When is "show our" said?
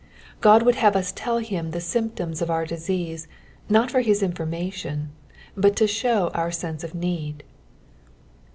5.85-6.49